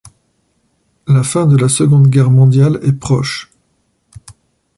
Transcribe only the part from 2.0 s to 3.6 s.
Guerre mondiale est proche.